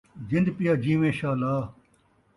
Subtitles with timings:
[0.29, 1.53] جند پیا جیویں شالا